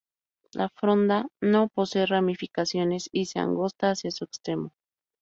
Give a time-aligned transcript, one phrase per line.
[0.53, 4.73] La fronda no posee ramificaciones y se angosta hacia su extremo.